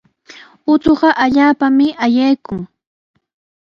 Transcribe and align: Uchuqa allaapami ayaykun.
Uchuqa 0.73 1.09
allaapami 1.23 1.87
ayaykun. 2.05 2.59